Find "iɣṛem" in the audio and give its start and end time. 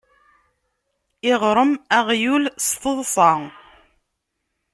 1.31-1.71